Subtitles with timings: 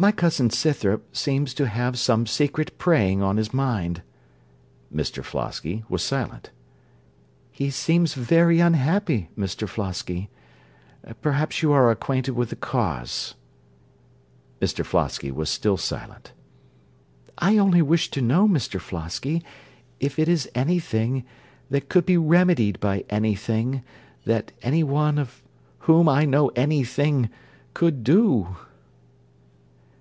[0.02, 4.00] _)My cousin Scythrop seems to have some secret preying on his mind.
[4.90, 6.48] (Mr Flosky was silent.)
[7.52, 10.30] He seems very unhappy Mr Flosky.
[11.20, 13.34] Perhaps you are acquainted with the cause.
[14.58, 16.32] (Mr Flosky was still silent.)
[17.36, 19.42] I only wish to know Mr Flosky
[19.98, 21.26] if it is any thing
[21.68, 23.82] that could be remedied by any thing
[24.24, 25.42] that any one of
[25.80, 27.28] whom I know any thing
[27.74, 28.56] could do.